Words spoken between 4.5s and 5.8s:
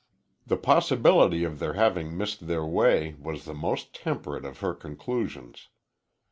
her conclusions.